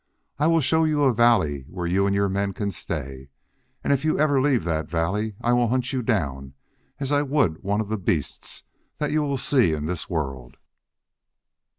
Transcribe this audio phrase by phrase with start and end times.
[0.39, 3.29] I will show you a valley where you and your men can stay.
[3.83, 6.55] And if ever you leave that valley I will hunt you down
[6.99, 8.63] as I would one of the beasts
[8.97, 10.57] that you will see in this world."